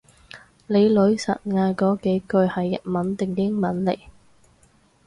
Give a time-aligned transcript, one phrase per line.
[0.65, 3.99] 你女神嗌嗰幾句係日文定英文嚟？